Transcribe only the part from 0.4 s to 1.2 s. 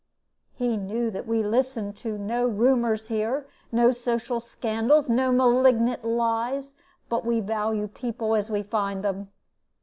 He knew